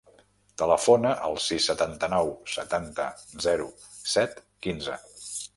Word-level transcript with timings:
Telefona 0.61 1.11
al 1.27 1.37
sis, 1.49 1.67
setanta-nou, 1.71 2.33
setanta, 2.55 3.07
zero, 3.47 3.71
set, 4.15 4.43
quinze. 4.67 4.99